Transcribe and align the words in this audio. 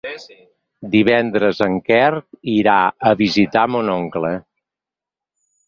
Divendres 0.95 1.61
en 1.65 1.75
Quer 1.91 2.09
irà 2.55 2.79
a 3.13 3.13
visitar 3.21 3.69
mon 3.77 3.95
oncle. 3.99 4.35